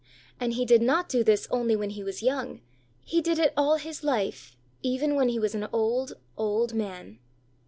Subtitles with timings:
[0.39, 2.61] And he did not do this only when he was young,
[3.05, 7.19] he did it all his life, even when he was an old, old man.